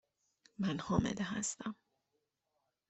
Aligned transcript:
من 0.59 0.79
حامله 0.81 1.23
هستم. 1.25 1.75